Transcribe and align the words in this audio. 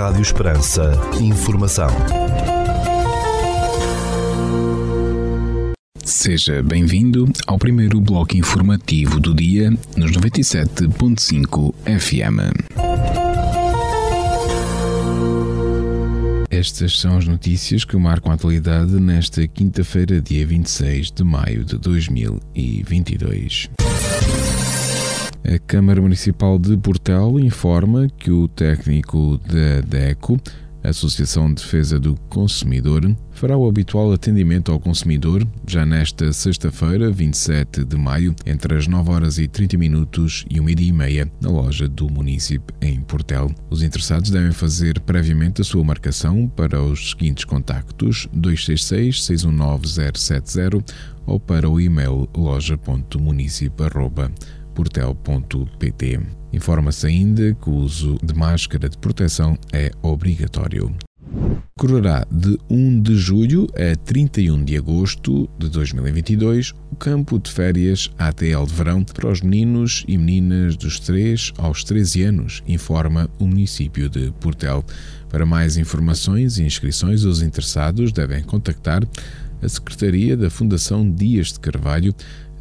Rádio 0.00 0.22
Esperança. 0.22 0.92
Informação. 1.20 1.90
Seja 6.02 6.62
bem-vindo 6.62 7.30
ao 7.46 7.58
primeiro 7.58 8.00
bloco 8.00 8.34
informativo 8.34 9.20
do 9.20 9.34
dia 9.34 9.70
nos 9.98 10.12
97.5 10.12 11.74
FM. 11.84 12.40
Estas 16.48 16.98
são 16.98 17.18
as 17.18 17.26
notícias 17.26 17.84
que 17.84 17.94
marcam 17.98 18.32
a 18.32 18.36
atualidade 18.36 18.92
nesta 18.92 19.46
quinta-feira, 19.46 20.18
dia 20.18 20.46
26 20.46 21.10
de 21.10 21.22
maio 21.22 21.62
de 21.62 21.76
2022. 21.76 23.68
A 25.44 25.58
Câmara 25.58 26.00
Municipal 26.02 26.58
de 26.58 26.76
Portel 26.76 27.40
informa 27.40 28.08
que 28.18 28.30
o 28.30 28.46
técnico 28.46 29.38
da 29.38 29.80
DECO, 29.80 30.38
Associação 30.82 31.48
de 31.48 31.62
Defesa 31.62 31.98
do 31.98 32.14
Consumidor, 32.28 33.16
fará 33.32 33.56
o 33.56 33.66
habitual 33.66 34.12
atendimento 34.12 34.70
ao 34.70 34.78
consumidor 34.78 35.46
já 35.66 35.84
nesta 35.84 36.32
sexta-feira, 36.32 37.10
27 37.10 37.84
de 37.84 37.96
maio, 37.96 38.34
entre 38.46 38.76
as 38.76 38.86
9 38.86 39.10
horas 39.10 39.38
e 39.38 39.48
30 39.48 39.78
minutos 39.78 40.44
e 40.48 40.60
1 40.60 40.68
e 40.68 40.92
meia, 40.92 41.32
na 41.40 41.50
loja 41.50 41.88
do 41.88 42.08
município 42.10 42.74
em 42.80 43.00
Portel. 43.00 43.50
Os 43.70 43.82
interessados 43.82 44.30
devem 44.30 44.52
fazer 44.52 45.00
previamente 45.00 45.62
a 45.62 45.64
sua 45.64 45.82
marcação 45.82 46.46
para 46.48 46.80
os 46.82 47.10
seguintes 47.10 47.44
contactos 47.44 48.28
266 48.32 49.24
619 49.24 50.18
070 50.18 50.84
ou 51.26 51.40
para 51.40 51.68
o 51.68 51.80
e-mail 51.80 52.28
loja.município.com 52.36 54.59
portel.pt. 54.74 56.20
Informa-se 56.52 57.06
ainda 57.06 57.54
que 57.54 57.70
o 57.70 57.74
uso 57.74 58.18
de 58.22 58.34
máscara 58.34 58.88
de 58.88 58.98
proteção 58.98 59.56
é 59.72 59.90
obrigatório. 60.02 60.94
Correrá 61.78 62.26
de 62.30 62.58
1 62.68 63.00
de 63.00 63.16
julho 63.16 63.66
a 63.74 63.96
31 63.96 64.64
de 64.64 64.76
agosto 64.76 65.48
de 65.58 65.68
2022 65.70 66.74
o 66.92 66.96
campo 66.96 67.38
de 67.38 67.50
férias 67.50 68.10
ATL 68.18 68.66
de 68.66 68.74
verão 68.74 69.02
para 69.02 69.30
os 69.30 69.40
meninos 69.40 70.04
e 70.06 70.18
meninas 70.18 70.76
dos 70.76 71.00
3 71.00 71.54
aos 71.56 71.82
13 71.82 72.22
anos, 72.24 72.62
informa 72.68 73.30
o 73.38 73.46
município 73.46 74.10
de 74.10 74.30
Portel. 74.40 74.84
Para 75.30 75.46
mais 75.46 75.78
informações 75.78 76.58
e 76.58 76.64
inscrições, 76.64 77.24
os 77.24 77.40
interessados 77.40 78.12
devem 78.12 78.42
contactar 78.42 79.02
a 79.62 79.68
Secretaria 79.68 80.36
da 80.36 80.50
Fundação 80.50 81.10
Dias 81.10 81.52
de 81.52 81.60
Carvalho 81.60 82.14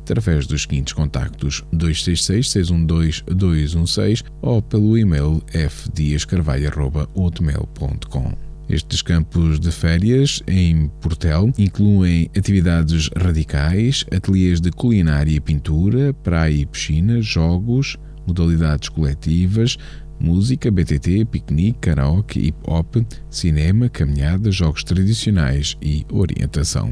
através 0.09 0.47
dos 0.47 0.63
seguintes 0.63 0.93
contactos 0.93 1.63
266-612-216 1.73 4.23
ou 4.41 4.61
pelo 4.61 4.97
e-mail 4.97 5.41
fdiascarvalho.hotmail.com. 5.53 8.33
Estes 8.67 9.01
campos 9.01 9.57
de 9.59 9.71
férias 9.71 10.41
em 10.47 10.89
Portel 11.01 11.51
incluem 11.57 12.29
atividades 12.37 13.09
radicais, 13.17 14.05
ateliês 14.11 14.61
de 14.61 14.69
culinária 14.71 15.31
e 15.31 15.39
pintura, 15.39 16.13
praia 16.13 16.53
e 16.53 16.67
piscina, 16.67 17.19
jogos, 17.21 17.97
modalidades 18.27 18.89
coletivas, 18.89 19.75
música, 20.19 20.69
BTT, 20.69 21.25
piquenique, 21.25 21.79
karaoke, 21.79 22.39
hip-hop, 22.39 23.03
cinema, 23.29 23.89
caminhada, 23.89 24.51
jogos 24.51 24.83
tradicionais 24.83 25.77
e 25.81 26.05
orientação. 26.11 26.91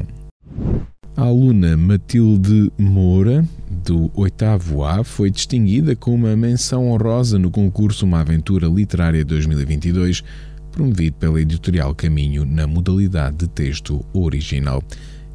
A 1.18 1.22
aluna 1.22 1.76
Matilde 1.76 2.70
Moura, 2.78 3.44
do 3.84 4.08
8 4.14 4.44
A, 4.84 5.02
foi 5.02 5.32
distinguida 5.32 5.96
com 5.96 6.14
uma 6.14 6.36
menção 6.36 6.88
honrosa 6.92 7.40
no 7.40 7.50
concurso 7.50 8.06
Uma 8.06 8.20
Aventura 8.20 8.68
Literária 8.68 9.24
2022, 9.24 10.22
promovido 10.70 11.16
pela 11.16 11.40
editorial 11.40 11.92
Caminho 11.92 12.44
na 12.44 12.68
modalidade 12.68 13.38
de 13.38 13.48
texto 13.48 14.06
original. 14.12 14.80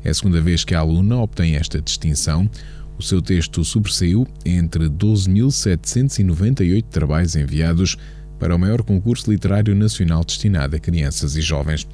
É 0.05 0.09
a 0.11 0.13
segunda 0.13 0.39
vez 0.39 0.63
que 0.63 0.73
a 0.73 0.79
aluna 0.79 1.17
obtém 1.17 1.57
esta 1.57 1.81
distinção. 1.81 2.49
O 2.97 3.03
seu 3.03 3.21
texto 3.21 3.61
sobressaiu 3.65 4.25
entre 4.45 4.87
12.798 4.87 6.85
trabalhos 6.85 7.35
enviados 7.35 7.97
para 8.39 8.55
o 8.55 8.59
maior 8.59 8.83
concurso 8.83 9.31
literário 9.31 9.75
nacional 9.75 10.23
destinado 10.23 10.75
a 10.75 10.79
crianças 10.79 11.35
e 11.35 11.41
jovens. 11.41 11.87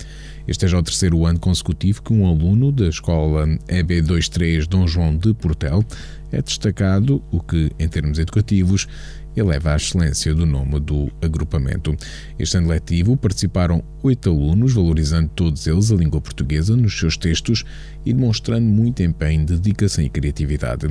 Este 0.48 0.66
é 0.66 0.68
já 0.68 0.80
o 0.80 0.84
terceiro 0.84 1.26
ano 1.26 1.40
consecutivo 1.40 2.02
que 2.02 2.14
um 2.14 2.28
aluno 2.28 2.72
da 2.72 2.88
escola 2.88 3.48
EB23 3.68 4.66
Dom 4.68 4.88
João 4.88 5.16
de 5.16 5.34
Portel 5.34 5.84
é 6.32 6.42
destacado, 6.42 7.24
o 7.32 7.40
que, 7.40 7.72
em 7.80 7.88
termos 7.88 8.20
educativos, 8.20 8.88
eleva 9.36 9.74
à 9.74 9.76
excelência 9.76 10.34
do 10.34 10.46
nome 10.46 10.80
do 10.80 11.12
agrupamento. 11.22 11.96
Este 12.38 12.58
ano 12.58 12.70
letivo 12.70 13.16
participaram 13.16 13.84
oito 14.04 14.30
alunos, 14.30 14.74
valorizando 14.74 15.30
todos 15.36 15.68
eles 15.68 15.92
a 15.92 15.96
língua 15.96 16.20
portuguesa 16.20 16.76
nos 16.76 16.98
seus 16.98 17.18
textos 17.18 17.64
e 18.06 18.14
demonstrando 18.14 18.66
muito 18.66 19.04
empenho, 19.04 19.46
dedicação 19.46 20.04
e 20.04 20.10
criatividade. 20.10 20.88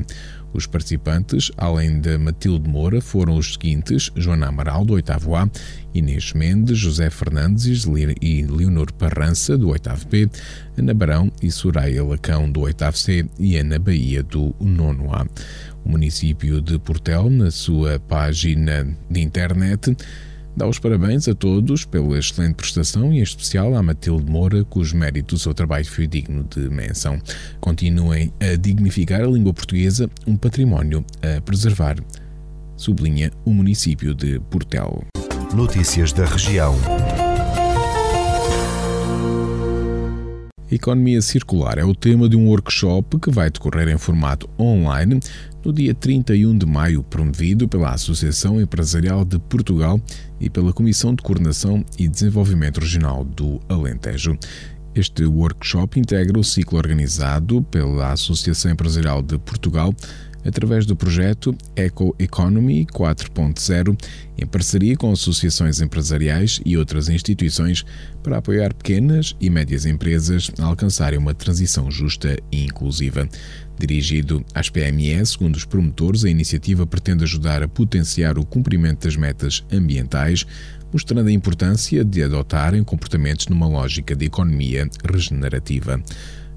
Os 0.53 0.67
participantes, 0.67 1.53
além 1.57 2.01
de 2.01 2.17
Matilde 2.17 2.69
Moura, 2.69 3.01
foram 3.01 3.37
os 3.37 3.53
seguintes: 3.53 4.11
Joana 4.17 4.49
Amaral, 4.49 4.85
do 4.85 4.95
8 4.95 5.13
A, 5.35 5.51
Inês 5.95 6.33
Mendes, 6.33 6.79
José 6.79 7.11
Fernandes 7.11 7.85
e 8.21 8.43
Leonor 8.43 8.93
Parrança, 8.93 9.59
do 9.59 9.69
8 9.69 9.91
B, 10.11 10.29
Ana 10.77 10.95
Barão 10.95 11.31
e 11.43 11.51
Soraya 11.51 12.05
Lacão, 12.05 12.51
do 12.51 12.61
8 12.61 12.97
C 12.97 13.27
e 13.39 13.57
Ana 13.57 13.79
Bahia, 13.79 14.23
do 14.23 14.55
9 14.61 15.09
A. 15.13 15.27
O 15.85 15.91
município 15.91 16.61
de 16.61 16.79
Portel, 16.79 17.31
na 17.31 17.51
sua 17.51 17.99
página 17.99 18.87
de 19.11 19.21
internet, 19.21 19.97
Dá 20.59 20.67
os 20.67 20.81
parabéns 20.81 21.29
a 21.29 21.35
todos 21.37 21.85
pela 21.85 22.19
excelente 22.19 22.57
prestação 22.57 23.13
e 23.13 23.21
em 23.21 23.23
especial 23.23 23.77
à 23.77 23.83
Matilde 23.83 24.29
Moura, 24.29 24.65
cujo 24.65 24.97
mérito 24.97 25.37
do 25.37 25.39
seu 25.39 25.55
trabalho 25.55 25.85
foi 25.87 26.09
digno 26.09 26.43
de 26.43 26.69
menção. 26.69 27.17
Continuem 27.61 28.33
a 28.41 28.57
dignificar 28.57 29.21
a 29.21 29.27
língua 29.29 29.55
portuguesa, 29.55 30.11
um 30.27 30.37
património 30.37 31.05
a 31.23 31.41
preservar, 31.43 31.95
sublinha 32.77 33.31
o 33.45 33.53
município 33.53 34.13
de 34.13 34.41
Portel. 34.51 35.05
Notícias 35.55 36.13
da 36.13 36.25
região. 36.25 36.75
Economia 40.71 41.23
circular 41.23 41.79
é 41.79 41.85
o 41.85 41.95
tema 41.95 42.29
de 42.29 42.37
um 42.37 42.47
workshop 42.49 43.19
que 43.21 43.31
vai 43.31 43.51
decorrer 43.51 43.89
em 43.89 43.97
formato 43.97 44.51
online 44.59 45.19
no 45.65 45.73
dia 45.73 45.95
31 45.95 46.59
de 46.59 46.67
maio, 46.67 47.03
promovido 47.03 47.67
pela 47.67 47.93
Associação 47.93 48.61
Empresarial 48.61 49.25
de 49.25 49.39
Portugal 49.39 49.99
e 50.39 50.51
pela 50.51 50.71
Comissão 50.75 51.15
de 51.15 51.23
Coordenação 51.23 51.83
e 51.99 52.07
Desenvolvimento 52.07 52.81
Regional 52.81 53.25
do 53.25 53.59
Alentejo. 53.67 54.37
Este 54.95 55.25
workshop 55.25 55.99
integra 55.99 56.39
o 56.39 56.45
ciclo 56.45 56.77
organizado 56.77 57.63
pela 57.71 58.13
Associação 58.13 58.71
Empresarial 58.71 59.23
de 59.23 59.39
Portugal 59.39 59.95
através 60.45 60.87
do 60.87 60.97
projeto 60.97 61.55
Eco 61.75 62.15
Economy 62.19 62.87
4.0, 62.87 63.97
em 64.39 64.47
parceria 64.47 64.97
com 64.97 65.11
associações 65.11 65.81
empresariais 65.81 66.61
e 66.65 66.77
outras 66.77 67.09
instituições, 67.09 67.85
para 68.23 68.39
apoiar 68.39 68.75
pequenas 68.75 69.37
e 69.41 69.51
médias 69.51 69.87
empresas 69.87 70.51
a 70.59 70.65
alcançarem 70.65 71.19
uma 71.19 71.35
transição 71.35 71.91
justa 71.91 72.37
e 72.51 72.65
inclusiva. 72.65 73.29
Dirigido 73.79 74.45
às 74.55 74.69
PME, 74.69 75.25
segundo 75.25 75.57
os 75.57 75.65
promotores, 75.65 76.25
a 76.25 76.31
iniciativa 76.31 76.87
pretende 76.87 77.25
ajudar 77.25 77.63
a 77.63 77.69
potenciar 77.69 78.39
o 78.39 78.45
cumprimento 78.45 79.05
das 79.05 79.17
metas 79.17 79.65
ambientais, 79.73 80.45
mostrando 80.93 81.29
a 81.29 81.33
importância 81.33 82.05
de 82.05 82.23
adotarem 82.23 82.83
comportamentos 82.83 83.47
numa 83.47 83.69
lógica 83.69 84.17
de 84.17 84.27
economia 84.27 84.89
regenerativa. 85.11 86.03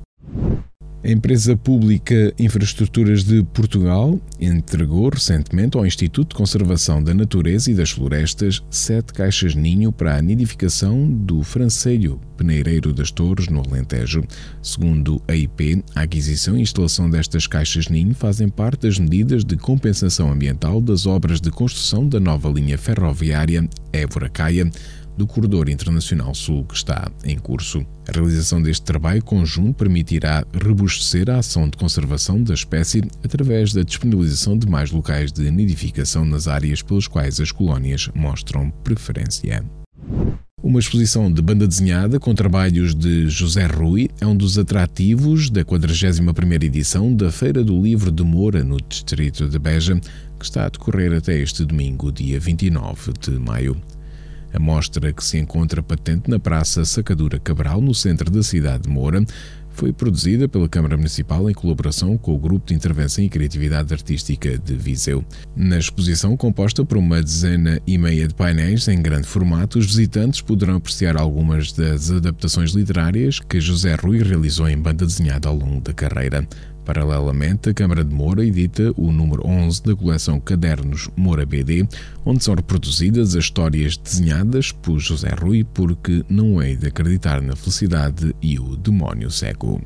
A 1.03 1.11
empresa 1.11 1.55
pública 1.55 2.33
Infraestruturas 2.39 3.23
de 3.23 3.43
Portugal 3.53 4.19
entregou 4.41 5.09
recentemente 5.09 5.77
ao 5.77 5.85
Instituto 5.85 6.29
de 6.29 6.35
Conservação 6.35 7.03
da 7.03 7.13
Natureza 7.13 7.69
e 7.71 7.75
das 7.75 7.91
Florestas 7.91 8.63
sete 8.69 9.13
caixas 9.13 9.53
ninho 9.53 9.91
para 9.91 10.17
a 10.17 10.21
nidificação 10.21 11.07
do 11.07 11.43
francelho 11.43 12.19
peneireiro 12.35 12.93
das 12.93 13.11
Torres, 13.11 13.47
no 13.47 13.61
Alentejo. 13.61 14.23
Segundo 14.61 15.21
a 15.27 15.35
IP, 15.35 15.83
a 15.95 16.01
aquisição 16.01 16.57
e 16.57 16.61
instalação 16.61 17.09
destas 17.09 17.45
caixas 17.45 17.87
ninho 17.89 18.13
fazem 18.13 18.49
parte 18.49 18.81
das 18.81 18.99
medidas 18.99 19.45
de 19.45 19.55
compensação 19.55 20.31
ambiental 20.31 20.81
das 20.81 21.05
obras 21.05 21.39
de 21.39 21.51
construção 21.51 22.07
da 22.07 22.19
nova 22.19 22.49
linha 22.49 22.77
ferroviária 22.77 23.67
Évora-Caia, 23.97 24.69
do 25.17 25.25
Corredor 25.25 25.67
Internacional 25.67 26.33
Sul 26.35 26.63
que 26.63 26.75
está 26.75 27.11
em 27.25 27.37
curso. 27.37 27.85
A 28.07 28.11
realização 28.13 28.61
deste 28.61 28.85
trabalho 28.85 29.23
conjunto 29.23 29.73
permitirá 29.73 30.45
robustecer 30.63 31.29
a 31.29 31.39
ação 31.39 31.67
de 31.67 31.75
conservação 31.75 32.41
da 32.41 32.53
espécie 32.53 33.01
através 33.23 33.73
da 33.73 33.81
disponibilização 33.81 34.57
de 34.57 34.67
mais 34.67 34.91
locais 34.91 35.31
de 35.31 35.49
nidificação 35.49 36.23
nas 36.23 36.47
áreas 36.47 36.81
pelas 36.81 37.07
quais 37.07 37.41
as 37.41 37.51
colónias 37.51 38.09
mostram 38.13 38.69
preferência. 38.83 39.65
Uma 40.63 40.79
exposição 40.79 41.31
de 41.31 41.41
banda 41.41 41.67
desenhada 41.67 42.19
com 42.19 42.33
trabalhos 42.33 42.93
de 42.93 43.29
José 43.29 43.67
Rui 43.67 44.09
é 44.19 44.25
um 44.25 44.35
dos 44.35 44.57
atrativos 44.57 45.49
da 45.49 45.63
41ª 45.63 46.63
edição 46.63 47.13
da 47.13 47.31
Feira 47.31 47.63
do 47.63 47.79
Livro 47.79 48.11
de 48.11 48.23
Moura, 48.23 48.63
no 48.63 48.77
distrito 48.81 49.47
de 49.47 49.59
Beja, 49.59 49.99
que 50.37 50.45
está 50.45 50.65
a 50.65 50.69
decorrer 50.69 51.13
até 51.13 51.37
este 51.37 51.65
domingo, 51.65 52.11
dia 52.11 52.39
29 52.39 53.13
de 53.19 53.31
maio. 53.31 53.75
A 54.53 54.59
mostra, 54.59 55.11
que 55.11 55.23
se 55.23 55.37
encontra 55.37 55.83
patente 55.83 56.29
na 56.29 56.39
Praça 56.39 56.85
Sacadura 56.85 57.37
Cabral, 57.37 57.81
no 57.81 57.93
centro 57.93 58.31
da 58.31 58.41
cidade 58.41 58.83
de 58.83 58.89
Moura, 58.89 59.25
foi 59.77 59.93
produzida 59.93 60.49
pela 60.49 60.67
Câmara 60.67 60.97
Municipal 60.97 61.47
em 61.47 61.53
colaboração 61.53 62.17
com 62.17 62.33
o 62.33 62.39
Grupo 62.39 62.65
de 62.65 62.73
Intervenção 62.73 63.23
e 63.23 63.29
Criatividade 63.29 63.93
Artística 63.93 64.57
de 64.57 64.73
Viseu. 64.73 65.23
Na 65.55 65.77
exposição, 65.77 66.35
composta 66.35 66.83
por 66.83 66.97
uma 66.97 67.21
dezena 67.21 67.79
e 67.85 67.95
meia 67.95 68.27
de 68.27 68.33
painéis 68.33 68.87
em 68.87 68.99
grande 68.99 69.27
formato, 69.27 69.77
os 69.77 69.85
visitantes 69.85 70.41
poderão 70.41 70.77
apreciar 70.77 71.15
algumas 71.15 71.71
das 71.71 72.09
adaptações 72.09 72.71
literárias 72.71 73.39
que 73.39 73.61
José 73.61 73.93
Rui 73.93 74.23
realizou 74.23 74.67
em 74.67 74.77
banda 74.77 75.05
desenhada 75.05 75.47
ao 75.47 75.55
longo 75.55 75.81
da 75.81 75.93
carreira. 75.93 76.47
Paralelamente, 76.87 77.69
a 77.69 77.73
Câmara 77.73 78.01
de 78.01 78.15
Moura 78.15 78.45
edita 78.45 78.93
o 78.95 79.11
número 79.11 79.45
11 79.45 79.83
da 79.83 79.93
coleção 79.93 80.39
Cadernos 80.39 81.09
Moura 81.17 81.45
BD, 81.45 81.85
onde 82.25 82.41
são 82.41 82.55
reproduzidas 82.55 83.35
as 83.35 83.43
histórias 83.43 83.97
desenhadas 83.97 84.71
por 84.71 84.97
José 84.97 85.35
Rui, 85.37 85.65
porque 85.65 86.23
não 86.29 86.61
é 86.61 86.75
de 86.75 86.87
acreditar 86.87 87.41
na 87.41 87.57
felicidade 87.57 88.33
e 88.41 88.57
o 88.57 88.77
demónio 88.77 89.29
cego. 89.29 89.81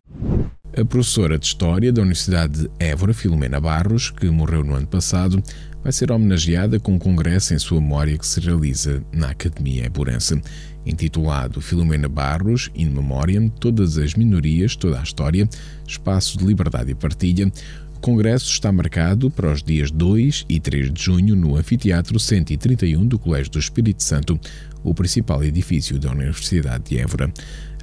A 0.78 0.86
professora 0.86 1.40
de 1.40 1.48
História 1.48 1.92
da 1.92 2.04
Universidade 2.04 2.62
de 2.62 2.70
Évora, 2.80 3.16
Filomena 3.16 3.60
Barros, 3.60 4.12
que 4.12 4.30
morreu 4.30 4.64
no 4.64 4.76
ano 4.76 4.86
passado, 4.86 5.42
vai 5.84 5.92
ser 5.92 6.12
homenageada 6.12 6.80
com 6.80 6.94
um 6.94 7.00
congresso 7.00 7.54
em 7.54 7.60
sua 7.60 7.82
memória 7.82 8.18
que 8.18 8.26
se 8.26 8.40
realiza 8.40 9.04
na 9.12 9.30
Academia 9.30 9.86
Eburense 9.86 10.42
intitulado 10.86 11.62
Filomena 11.62 12.10
Barros, 12.10 12.70
In 12.76 12.90
Memoriam, 12.90 13.48
Todas 13.50 13.98
as 13.98 14.16
Minorias, 14.16 14.76
Toda 14.76 15.00
a 15.00 15.04
História, 15.04 15.48
Espaço 15.88 16.38
de 16.38 16.46
Liberdade 16.46 16.92
e 16.92 16.96
Partilha, 16.96 17.52
o 17.96 18.00
Congresso 18.00 18.50
está 18.50 18.72
marcado 18.72 19.30
para 19.30 19.52
os 19.52 19.62
dias 19.62 19.92
2 19.92 20.46
e 20.50 20.60
3 20.60 20.92
de 20.92 21.04
junho 21.04 21.36
no 21.36 21.56
Anfiteatro 21.56 22.20
131 22.20 23.06
do 23.06 23.20
Colégio 23.20 23.52
do 23.52 23.60
Espírito 23.60 24.02
Santo, 24.02 24.40
o 24.84 24.94
principal 24.94 25.44
edifício 25.44 26.00
da 26.00 26.12
Universidade 26.12 26.86
de 26.86 26.98
Évora. 26.98 27.32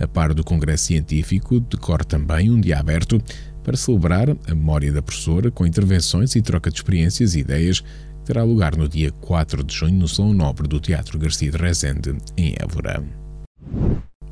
A 0.00 0.08
par 0.08 0.34
do 0.34 0.42
Congresso 0.42 0.86
Científico, 0.86 1.60
decorre 1.60 2.04
também 2.04 2.50
um 2.50 2.60
dia 2.60 2.78
aberto 2.78 3.22
para 3.68 3.76
celebrar 3.76 4.30
a 4.30 4.54
memória 4.54 4.90
da 4.90 5.02
professora 5.02 5.50
com 5.50 5.66
intervenções 5.66 6.34
e 6.34 6.40
troca 6.40 6.70
de 6.70 6.78
experiências 6.78 7.34
e 7.34 7.40
ideias 7.40 7.84
terá 8.24 8.42
lugar 8.42 8.74
no 8.74 8.88
dia 8.88 9.12
4 9.20 9.62
de 9.62 9.74
junho 9.74 9.98
no 10.00 10.08
Salão 10.08 10.32
Nobre 10.32 10.66
do 10.66 10.80
Teatro 10.80 11.18
Garcia 11.18 11.50
de 11.50 11.58
Rezende, 11.58 12.16
em 12.34 12.54
Évora. 12.58 13.04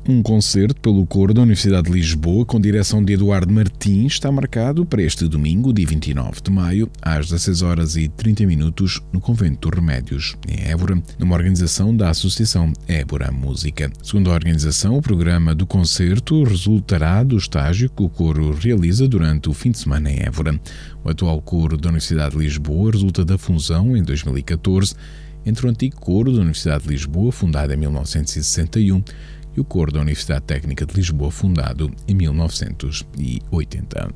Um 0.09 0.23
concerto 0.23 0.79
pelo 0.79 1.05
coro 1.05 1.33
da 1.33 1.41
Universidade 1.41 1.87
de 1.87 1.91
Lisboa, 1.91 2.45
com 2.45 2.61
direção 2.61 3.03
de 3.03 3.11
Eduardo 3.11 3.53
Martins, 3.53 4.13
está 4.13 4.31
marcado 4.31 4.85
para 4.85 5.01
este 5.01 5.27
domingo, 5.27 5.73
dia 5.73 5.85
29 5.85 6.39
de 6.41 6.49
maio, 6.49 6.89
às 7.01 7.25
16 7.25 7.61
horas 7.61 7.97
e 7.97 8.07
30 8.07 8.45
minutos, 8.45 9.01
no 9.11 9.19
Convento 9.19 9.67
Remédios, 9.67 10.37
em 10.47 10.65
Évora, 10.65 10.97
numa 11.19 11.35
organização 11.35 11.93
da 11.93 12.09
Associação 12.09 12.71
Évora 12.87 13.33
Música. 13.33 13.91
Segundo 14.01 14.31
a 14.31 14.35
organização, 14.35 14.95
o 14.95 15.01
programa 15.01 15.53
do 15.53 15.67
concerto 15.67 16.41
resultará 16.41 17.21
do 17.21 17.35
estágio 17.35 17.89
que 17.89 18.01
o 18.01 18.07
coro 18.07 18.53
realiza 18.53 19.09
durante 19.09 19.49
o 19.49 19.53
fim 19.53 19.71
de 19.71 19.79
semana 19.79 20.09
em 20.09 20.21
Évora. 20.21 20.57
O 21.03 21.09
atual 21.09 21.41
coro 21.41 21.75
da 21.75 21.89
Universidade 21.89 22.31
de 22.31 22.43
Lisboa 22.43 22.93
resulta 22.93 23.25
da 23.25 23.37
fusão, 23.37 23.97
em 23.97 24.03
2014, 24.03 24.95
entre 25.45 25.65
o 25.65 25.69
antigo 25.69 25.99
coro 25.99 26.31
da 26.31 26.39
Universidade 26.39 26.83
de 26.83 26.89
Lisboa, 26.91 27.29
fundado 27.31 27.73
em 27.73 27.77
1961, 27.77 29.03
e 29.57 29.59
o 29.59 29.65
Coro 29.65 29.91
da 29.91 29.99
Universidade 29.99 30.45
Técnica 30.45 30.85
de 30.85 30.93
Lisboa, 30.93 31.31
fundado 31.31 31.91
em 32.07 32.13
1980. 32.13 34.07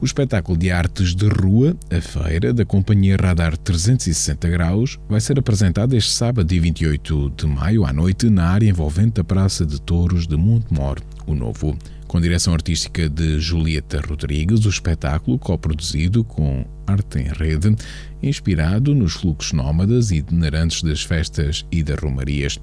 O 0.00 0.04
espetáculo 0.04 0.56
de 0.56 0.70
artes 0.70 1.14
de 1.14 1.26
rua, 1.28 1.76
a 1.90 2.00
feira, 2.00 2.54
da 2.54 2.64
Companhia 2.64 3.16
Radar 3.20 3.56
360 3.56 4.48
Graus, 4.48 4.98
vai 5.08 5.20
ser 5.20 5.38
apresentado 5.38 5.94
este 5.94 6.12
sábado, 6.12 6.46
dia 6.48 6.60
28 6.60 7.32
de 7.36 7.46
maio, 7.46 7.84
à 7.84 7.92
noite, 7.92 8.30
na 8.30 8.46
área 8.46 8.68
envolvente 8.68 9.20
a 9.20 9.24
Praça 9.24 9.66
de 9.66 9.78
Touros 9.80 10.26
de 10.26 10.36
Montemor, 10.36 11.00
o 11.26 11.34
Novo. 11.34 11.76
Com 12.10 12.20
direção 12.20 12.54
artística 12.54 13.08
de 13.08 13.38
Julieta 13.38 14.00
Rodrigues, 14.00 14.66
o 14.66 14.68
espetáculo, 14.68 15.38
coproduzido 15.38 16.24
com 16.24 16.66
Arte 16.84 17.20
em 17.20 17.28
Rede, 17.28 17.76
inspirado 18.20 18.96
nos 18.96 19.12
fluxos 19.12 19.52
nómadas 19.52 20.10
e 20.10 20.16
itinerantes 20.16 20.82
das 20.82 21.04
festas 21.04 21.64
e 21.70 21.84
das 21.84 22.00
romarias. 22.00 22.58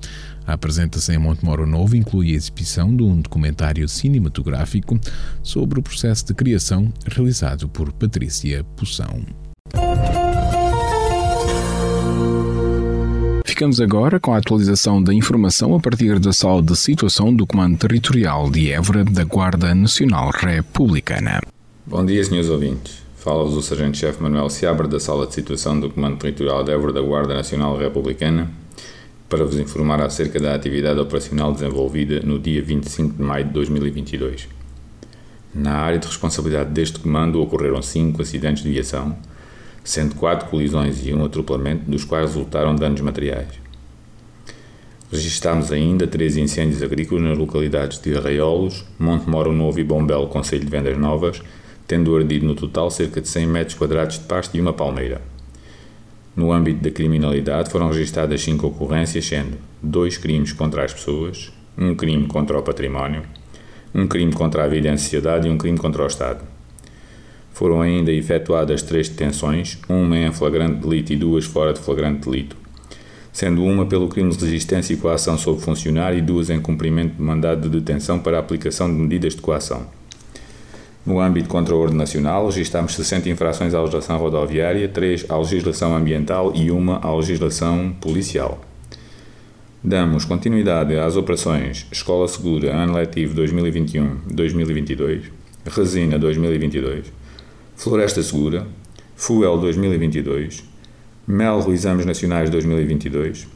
A 0.45 0.51
apresentação 0.51 1.15
em 1.15 1.17
Montemoro 1.17 1.65
Novo 1.65 1.95
inclui 1.95 2.33
a 2.33 2.35
exibição 2.35 2.93
de 2.93 3.03
um 3.03 3.21
documentário 3.21 3.87
cinematográfico 3.87 4.99
sobre 5.41 5.79
o 5.79 5.81
processo 5.81 6.25
de 6.25 6.33
criação 6.33 6.91
realizado 7.05 7.69
por 7.69 7.93
Patrícia 7.93 8.65
Poção. 8.75 9.46
Ficamos 13.57 13.81
agora 13.81 14.19
com 14.19 14.35
a 14.35 14.37
atualização 14.37 15.01
da 15.01 15.11
informação 15.11 15.73
a 15.73 15.79
partir 15.79 16.19
da 16.19 16.31
sala 16.31 16.61
de 16.61 16.75
situação 16.75 17.33
do 17.33 17.47
Comando 17.47 17.75
Territorial 17.75 18.51
de 18.51 18.71
Évora 18.71 19.03
da 19.03 19.23
Guarda 19.23 19.73
Nacional 19.73 20.29
Republicana. 20.29 21.41
Bom 21.83 22.05
dia, 22.05 22.23
senhores 22.23 22.51
ouvintes. 22.51 23.01
Fala-vos 23.15 23.57
o 23.57 23.61
Sargento-Chefe 23.63 24.21
Manuel 24.21 24.47
Seabra 24.51 24.87
da 24.87 24.99
sala 24.99 25.25
de 25.25 25.33
situação 25.33 25.79
do 25.79 25.89
Comando 25.89 26.17
Territorial 26.17 26.63
de 26.63 26.71
Évora 26.71 26.93
da 26.93 27.01
Guarda 27.01 27.33
Nacional 27.33 27.75
Republicana 27.75 28.47
para 29.27 29.43
vos 29.43 29.57
informar 29.57 30.01
acerca 30.01 30.39
da 30.39 30.53
atividade 30.53 30.99
operacional 30.99 31.51
desenvolvida 31.51 32.19
no 32.19 32.37
dia 32.37 32.61
25 32.61 33.15
de 33.15 33.23
maio 33.23 33.45
de 33.45 33.53
2022. 33.53 34.47
Na 35.55 35.77
área 35.77 35.97
de 35.97 36.05
responsabilidade 36.05 36.69
deste 36.69 36.99
comando 36.99 37.41
ocorreram 37.41 37.81
cinco 37.81 38.21
acidentes 38.21 38.61
de 38.61 38.69
viação, 38.69 39.17
sendo 39.87 40.15
quatro 40.15 40.49
colisões 40.49 41.07
e 41.07 41.13
um 41.13 41.23
atropelamento, 41.23 41.89
dos 41.89 42.03
quais 42.03 42.33
resultaram 42.33 42.75
danos 42.75 42.99
materiais. 42.99 43.47
Registámos 45.09 45.71
ainda 45.71 46.05
três 46.05 46.35
incêndios 46.35 46.83
agrícolas 46.83 47.23
nas 47.23 47.37
localidades 47.37 47.97
de 47.97 48.13
Arraiolos, 48.13 48.83
Monte 48.99 49.29
Moro 49.29 49.53
Novo 49.53 49.79
e 49.79 49.85
Bombelo, 49.85 50.27
Conselho 50.27 50.65
de 50.65 50.69
Vendas 50.69 50.97
Novas, 50.97 51.41
tendo 51.87 52.13
ardido 52.17 52.45
no 52.45 52.53
total 52.53 52.91
cerca 52.91 53.21
de 53.21 53.29
100 53.29 53.47
metros 53.47 53.77
quadrados 53.77 54.19
de 54.19 54.25
pasto 54.25 54.57
e 54.57 54.59
uma 54.59 54.73
palmeira. 54.73 55.21
No 56.35 56.51
âmbito 56.51 56.83
da 56.83 56.91
criminalidade 56.91 57.69
foram 57.71 57.87
registadas 57.87 58.41
cinco 58.41 58.67
ocorrências, 58.67 59.25
sendo 59.25 59.57
dois 59.81 60.17
crimes 60.17 60.51
contra 60.51 60.83
as 60.83 60.93
pessoas, 60.93 61.49
um 61.77 61.95
crime 61.95 62.27
contra 62.27 62.59
o 62.59 62.61
património, 62.61 63.23
um 63.95 64.05
crime 64.05 64.33
contra 64.33 64.65
a 64.65 64.67
vida 64.67 64.89
em 64.89 64.97
sociedade 64.97 65.47
e 65.47 65.49
um 65.49 65.57
crime 65.57 65.77
contra 65.77 66.03
o 66.03 66.07
Estado. 66.07 66.56
Foram 67.57 67.81
ainda 67.81 68.11
efetuadas 68.11 68.83
três 68.83 69.09
detenções, 69.09 69.79
uma 69.89 70.15
em 70.15 70.31
flagrante 70.31 70.75
delito 70.75 71.11
e 71.11 71.15
duas 71.15 71.43
fora 71.43 71.73
de 71.73 71.79
flagrante 71.79 72.29
delito, 72.29 72.55
sendo 73.33 73.63
uma 73.63 73.83
pelo 73.83 74.07
crime 74.07 74.29
de 74.29 74.45
resistência 74.45 74.93
e 74.93 74.97
coação 74.97 75.39
sobre 75.39 75.63
funcionário 75.63 76.19
e 76.19 76.21
duas 76.21 76.51
em 76.51 76.61
cumprimento 76.61 77.15
de 77.15 77.21
mandado 77.23 77.67
de 77.67 77.79
detenção 77.79 78.19
para 78.19 78.37
aplicação 78.37 78.87
de 78.87 78.93
medidas 78.93 79.35
de 79.35 79.41
coação. 79.41 79.87
No 81.03 81.19
âmbito 81.19 81.49
contra 81.49 81.73
a 81.73 81.77
ordem 81.77 81.97
nacional, 81.97 82.45
registramos 82.45 82.93
60 82.93 83.27
infrações 83.27 83.73
à 83.73 83.79
legislação 83.79 84.19
rodoviária, 84.19 84.87
3 84.87 85.25
à 85.27 85.35
legislação 85.39 85.97
ambiental 85.97 86.53
e 86.55 86.69
uma 86.69 86.99
à 86.99 87.11
legislação 87.15 87.91
policial. 87.99 88.61
Damos 89.83 90.25
continuidade 90.25 90.95
às 90.95 91.15
operações 91.15 91.87
Escola 91.91 92.27
Segura, 92.27 92.75
Ano 92.75 92.93
Letivo 92.93 93.33
2021-2022, 93.41 95.31
Resina 95.65 96.19
2022, 96.19 97.16
Floresta 97.77 98.23
Segura, 98.23 98.65
Fuel 99.15 99.59
2022, 99.59 100.63
Mel 101.27 101.63
Exames 101.71 102.07
Nacionais 102.07 102.49
2022, 102.49 103.47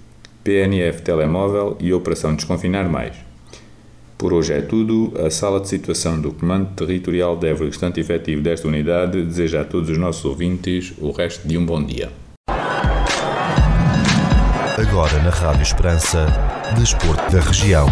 PNF 0.44 1.01
Telemóvel 1.01 1.75
e 1.80 1.92
Operação 1.92 2.36
Desconfinar 2.36 2.88
Mais. 2.88 3.16
Por 4.20 4.32
hoje 4.32 4.54
é 4.54 4.62
tudo. 4.62 5.12
A 5.25 5.32
sala 5.32 5.60
de 5.60 5.68
situação 5.68 6.22
do 6.22 6.32
Comando 6.32 6.70
Territorial 6.75 7.36
de 7.36 7.48
Évora, 7.48 7.66
restante 7.66 8.00
efetivo 8.00 8.44
desta 8.44 8.68
unidade, 8.68 9.24
deseja 9.24 9.62
a 9.62 9.66
todos 9.66 9.90
os 9.90 9.98
nossos 9.98 10.24
ouvintes 10.24 10.94
o 11.00 11.10
resto 11.10 11.48
de 11.48 11.58
um 11.58 11.66
bom 11.66 11.84
dia. 11.84 12.12
Agora 14.78 15.18
na 15.24 15.32
Rádio 15.32 15.63
Esperança, 15.63 16.28
Desporto 16.78 17.32
da 17.32 17.42
Região. 17.42 17.88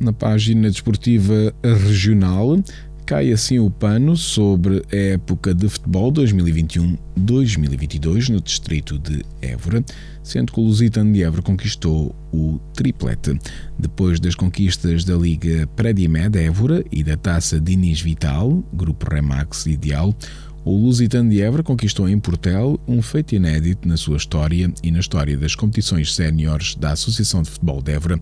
Na 0.00 0.12
página 0.14 0.70
desportiva 0.70 1.52
regional, 1.62 2.58
cai 3.04 3.30
assim 3.32 3.58
o 3.58 3.70
pano 3.70 4.16
sobre 4.16 4.82
a 4.90 4.96
época 4.96 5.52
de 5.52 5.68
futebol 5.68 6.10
2021-2022 6.10 8.30
no 8.30 8.40
distrito 8.40 8.98
de 8.98 9.22
Évora, 9.42 9.84
sendo 10.22 10.54
que 10.54 10.58
o 10.58 10.62
Lusitano 10.62 11.12
de 11.12 11.22
Évora 11.22 11.42
conquistou 11.42 12.16
o 12.32 12.58
triplete. 12.72 13.38
Depois 13.78 14.18
das 14.18 14.34
conquistas 14.34 15.04
da 15.04 15.14
Liga 15.14 15.66
Predimed 15.76 16.38
Évora 16.38 16.82
e 16.90 17.04
da 17.04 17.18
Taça 17.18 17.60
Diniz 17.60 18.00
Vital, 18.00 18.64
Grupo 18.72 19.06
Remax 19.12 19.66
Ideal, 19.66 20.16
O 20.64 20.74
Lusitano 20.76 21.28
de 21.28 21.42
Évora 21.42 21.62
conquistou 21.62 22.08
em 22.08 22.18
Portel 22.18 22.80
um 22.88 23.02
feito 23.02 23.34
inédito 23.34 23.86
na 23.86 23.98
sua 23.98 24.16
história 24.16 24.72
e 24.82 24.90
na 24.90 25.00
história 25.00 25.36
das 25.36 25.54
competições 25.54 26.14
séniores 26.14 26.74
da 26.74 26.92
Associação 26.92 27.42
de 27.42 27.50
Futebol 27.50 27.82
de 27.82 27.92
Évora, 27.92 28.18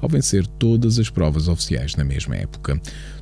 ao 0.00 0.08
vencer 0.08 0.46
todas 0.46 0.98
as 0.98 1.10
provas 1.10 1.48
oficiais 1.48 1.94
na 1.96 2.04
mesma 2.04 2.36
época. 2.36 2.80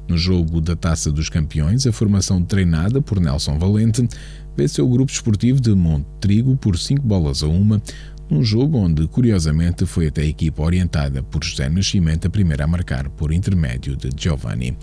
No 0.08 0.16
jogo 0.16 0.60
da 0.60 0.76
Taça 0.76 1.10
dos 1.10 1.28
Campeões, 1.28 1.86
a 1.86 1.92
formação 1.92 2.42
treinada 2.42 3.02
por 3.02 3.20
Nelson 3.20 3.58
Valente 3.58 4.08
venceu 4.56 4.86
o 4.86 4.90
grupo 4.90 5.10
esportivo 5.10 5.60
de 5.60 5.74
Monte 5.74 6.06
Trigo 6.20 6.56
por 6.56 6.78
5 6.78 7.02
bolas 7.02 7.42
a 7.42 7.48
uma, 7.48 7.82
num 8.28 8.42
jogo 8.42 8.78
onde, 8.78 9.06
curiosamente, 9.06 9.86
foi 9.86 10.08
até 10.08 10.22
a 10.22 10.26
equipa 10.26 10.62
orientada 10.62 11.22
por 11.22 11.44
José 11.44 11.68
Nascimento 11.68 12.26
a 12.26 12.30
primeira 12.30 12.64
a 12.64 12.66
marcar 12.66 13.08
por 13.10 13.32
intermédio 13.32 13.96
de 13.96 14.10
Giovanni. 14.16 14.76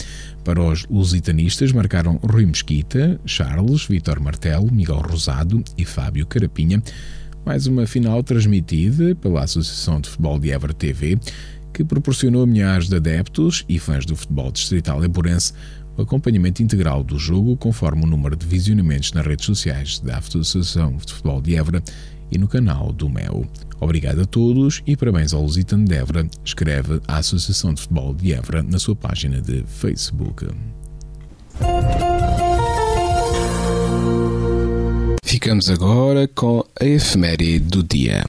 Para 0.46 0.64
os 0.64 0.86
lusitanistas 0.86 1.74
marcaram 1.74 2.20
Rui 2.24 2.46
Mesquita, 2.46 3.20
Charles, 3.26 3.86
Vitor 3.86 4.22
Martelo, 4.22 4.72
Miguel 4.72 5.02
Rosado 5.02 5.62
e 5.78 5.84
Fábio 5.84 6.26
Carapinha. 6.26 6.82
Mais 7.46 7.68
uma 7.68 7.86
final 7.86 8.24
transmitida 8.24 9.14
pela 9.16 9.44
Associação 9.44 10.00
de 10.00 10.08
Futebol 10.08 10.40
de 10.40 10.50
Évora 10.50 10.74
TV, 10.74 11.20
que 11.74 11.84
proporcionou 11.84 12.44
a 12.44 12.48
milhares 12.48 12.88
de 12.88 12.96
adeptos 12.96 13.66
e 13.68 13.80
fãs 13.80 14.06
do 14.06 14.16
futebol 14.16 14.52
distrital 14.52 15.04
eburense 15.04 15.54
o 15.98 16.02
acompanhamento 16.02 16.64
integral 16.64 17.04
do 17.04 17.20
jogo 17.20 17.56
conforme 17.58 18.04
o 18.04 18.08
número 18.08 18.36
de 18.36 18.46
visionamentos 18.46 19.12
nas 19.14 19.26
redes 19.26 19.46
sociais 19.46 20.00
da 20.00 20.18
Associação 20.18 20.96
de 20.98 21.12
Futebol 21.14 21.42
de 21.42 21.56
Évora 21.56 21.84
e 22.32 22.38
no 22.38 22.48
canal 22.48 22.92
do 22.92 23.10
Mel. 23.10 23.46
Obrigado 23.80 24.22
a 24.22 24.26
todos 24.26 24.82
e 24.88 24.96
parabéns 24.96 25.34
ao 25.34 25.42
Lusitano 25.42 25.86
de 25.86 25.96
Évora, 25.96 26.28
escreve 26.44 27.00
a 27.08 27.18
Associação 27.18 27.74
de 27.74 27.82
Futebol 27.82 28.14
de 28.14 28.34
Évora 28.34 28.64
na 28.64 28.80
sua 28.80 28.96
página 28.96 29.42
de 29.42 29.64
Facebook. 29.68 30.48
Ficamos 35.24 35.70
agora 35.70 36.28
com 36.28 36.64
a 36.80 36.86
efeméride 36.86 37.60
do 37.60 37.84
dia. 37.84 38.24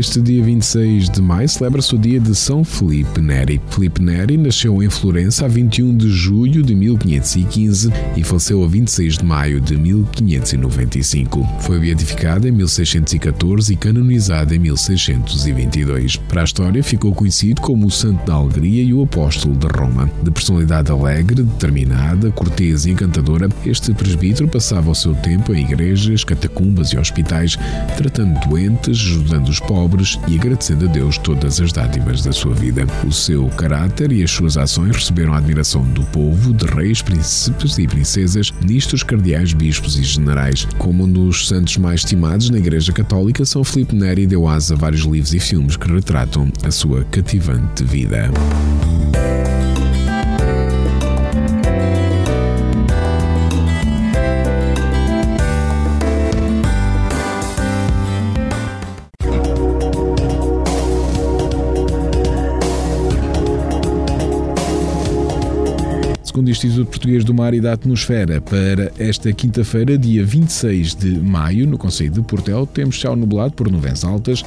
Neste 0.00 0.22
dia 0.22 0.42
26 0.42 1.10
de 1.10 1.20
maio 1.20 1.46
celebra-se 1.46 1.94
o 1.94 1.98
dia 1.98 2.18
de 2.18 2.34
São 2.34 2.64
Felipe 2.64 3.20
Neri. 3.20 3.60
Felipe 3.68 4.00
Neri 4.00 4.38
nasceu 4.38 4.82
em 4.82 4.88
Florença 4.88 5.44
a 5.44 5.48
21 5.48 5.94
de 5.94 6.08
julho 6.08 6.62
de 6.62 6.74
1515 6.74 7.92
e 8.16 8.24
faleceu 8.24 8.64
a 8.64 8.66
26 8.66 9.18
de 9.18 9.24
maio 9.26 9.60
de 9.60 9.76
1595. 9.76 11.46
Foi 11.60 11.78
beatificado 11.78 12.48
em 12.48 12.50
1614 12.50 13.74
e 13.74 13.76
canonizado 13.76 14.54
em 14.54 14.58
1622. 14.58 16.16
Para 16.16 16.40
a 16.40 16.44
história, 16.44 16.82
ficou 16.82 17.14
conhecido 17.14 17.60
como 17.60 17.86
o 17.86 17.90
Santo 17.90 18.24
da 18.24 18.32
Alegria 18.32 18.82
e 18.82 18.94
o 18.94 19.02
Apóstolo 19.02 19.54
de 19.54 19.66
Roma. 19.66 20.10
De 20.22 20.30
personalidade 20.30 20.90
alegre, 20.90 21.42
determinada, 21.42 22.30
cortês 22.30 22.86
e 22.86 22.90
encantadora, 22.92 23.50
este 23.66 23.92
presbítero 23.92 24.48
passava 24.48 24.90
o 24.90 24.94
seu 24.94 25.14
tempo 25.16 25.52
em 25.52 25.60
igrejas, 25.62 26.24
catacumbas 26.24 26.88
e 26.88 26.96
hospitais, 26.96 27.58
tratando 27.98 28.40
doentes, 28.48 28.98
ajudando 28.98 29.50
os 29.50 29.60
pobres 29.60 29.89
pobres 29.90 30.18
e 30.28 30.36
agradecendo 30.36 30.84
a 30.84 30.88
Deus 30.88 31.18
todas 31.18 31.60
as 31.60 31.72
dádivas 31.72 32.22
da 32.22 32.32
sua 32.32 32.54
vida. 32.54 32.86
O 33.06 33.12
seu 33.12 33.46
caráter 33.48 34.12
e 34.12 34.22
as 34.22 34.30
suas 34.30 34.56
ações 34.56 34.94
receberam 34.94 35.34
a 35.34 35.38
admiração 35.38 35.82
do 35.82 36.02
povo, 36.04 36.52
de 36.52 36.64
reis, 36.66 37.02
príncipes 37.02 37.76
e 37.78 37.86
princesas, 37.86 38.52
ministros, 38.62 39.02
cardeais, 39.02 39.52
bispos 39.52 39.98
e 39.98 40.04
generais. 40.04 40.66
Como 40.78 41.04
um 41.04 41.10
dos 41.10 41.48
santos 41.48 41.76
mais 41.76 42.00
estimados 42.00 42.50
na 42.50 42.58
Igreja 42.58 42.92
Católica, 42.92 43.44
São 43.44 43.64
Filipe 43.64 43.94
Neri 43.94 44.26
deu 44.26 44.46
asa 44.46 44.74
a 44.74 44.76
vários 44.76 45.02
livros 45.02 45.34
e 45.34 45.40
filmes 45.40 45.76
que 45.76 45.90
retratam 45.90 46.50
a 46.62 46.70
sua 46.70 47.04
cativante 47.04 47.82
vida. 47.82 48.30
Segundo 66.40 66.48
o 66.48 66.50
Instituto 66.52 66.86
Português 66.86 67.22
do 67.22 67.34
Mar 67.34 67.52
e 67.52 67.60
da 67.60 67.74
Atmosfera, 67.74 68.40
para 68.40 68.90
esta 68.98 69.30
quinta-feira, 69.30 69.98
dia 69.98 70.24
26 70.24 70.94
de 70.94 71.20
maio, 71.20 71.66
no 71.66 71.76
Conselho 71.76 72.12
de 72.12 72.22
Portel, 72.22 72.66
temos 72.66 72.98
céu 72.98 73.14
nublado 73.14 73.52
por 73.52 73.70
nuvens 73.70 74.04
altas, 74.04 74.42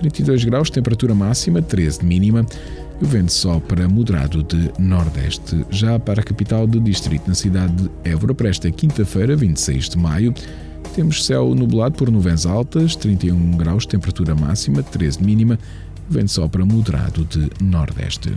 32 0.00 0.44
graus, 0.44 0.68
temperatura 0.68 1.14
máxima, 1.14 1.62
13 1.62 2.00
de 2.00 2.06
mínima, 2.06 2.44
e 3.00 3.04
o 3.04 3.06
vento 3.06 3.32
sopra 3.32 3.88
moderado 3.88 4.42
de 4.42 4.72
nordeste. 4.80 5.64
Já 5.70 5.96
para 5.96 6.22
a 6.22 6.24
capital 6.24 6.66
do 6.66 6.80
distrito, 6.80 7.28
na 7.28 7.34
cidade 7.34 7.72
de 7.72 7.90
Évora, 8.02 8.34
para 8.34 8.48
esta 8.48 8.68
quinta-feira, 8.70 9.36
26 9.36 9.90
de 9.90 9.98
maio, 9.98 10.34
temos 10.96 11.24
céu 11.24 11.54
nublado 11.54 11.94
por 11.94 12.10
nuvens 12.10 12.46
altas, 12.46 12.96
31 12.96 13.56
graus, 13.56 13.86
temperatura 13.86 14.34
máxima, 14.34 14.82
13 14.82 15.18
de 15.20 15.24
mínima, 15.24 15.56
o 16.10 16.12
vento 16.12 16.32
sopra 16.32 16.64
moderado 16.64 17.24
de 17.24 17.48
nordeste. 17.64 18.36